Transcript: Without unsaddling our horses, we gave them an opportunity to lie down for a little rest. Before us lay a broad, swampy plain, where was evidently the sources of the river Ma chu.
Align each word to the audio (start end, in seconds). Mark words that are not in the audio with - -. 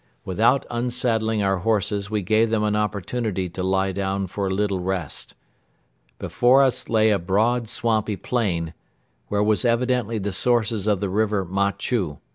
Without 0.25 0.65
unsaddling 0.71 1.43
our 1.43 1.59
horses, 1.59 2.09
we 2.09 2.23
gave 2.23 2.49
them 2.49 2.63
an 2.63 2.75
opportunity 2.75 3.47
to 3.49 3.61
lie 3.61 3.91
down 3.91 4.25
for 4.25 4.47
a 4.47 4.49
little 4.49 4.79
rest. 4.79 5.35
Before 6.17 6.63
us 6.63 6.89
lay 6.89 7.11
a 7.11 7.19
broad, 7.19 7.69
swampy 7.69 8.15
plain, 8.15 8.73
where 9.27 9.43
was 9.43 9.63
evidently 9.63 10.17
the 10.17 10.33
sources 10.33 10.87
of 10.87 11.01
the 11.01 11.09
river 11.11 11.45
Ma 11.45 11.69
chu. 11.73 12.17